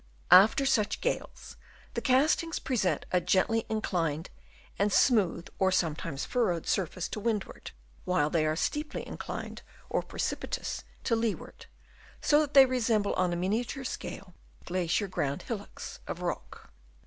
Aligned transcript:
After 0.31 0.65
such 0.65 0.99
gales, 0.99 1.57
the 1.93 2.01
castings 2.01 2.57
present 2.57 3.05
a 3.11 3.21
gently 3.21 3.67
inclined 3.69 4.31
and 4.79 4.91
smooth, 4.91 5.47
or 5.59 5.71
sometimes 5.71 6.25
furrowed, 6.25 6.65
surface 6.65 7.07
to 7.09 7.19
windward, 7.19 7.69
while 8.03 8.31
they 8.31 8.47
are 8.47 8.55
steeply 8.55 9.07
inclined 9.07 9.61
or 9.91 10.01
precipitous 10.01 10.83
to 11.03 11.15
leeward, 11.15 11.67
so 12.19 12.39
that 12.39 12.55
they 12.55 12.65
resem 12.65 13.03
ble 13.03 13.13
on 13.13 13.31
a 13.31 13.35
miniature 13.35 13.83
scale 13.83 14.33
glacier 14.65 15.07
ground 15.07 15.43
hillocks 15.43 15.99
of 16.07 16.23
rock. 16.23 16.71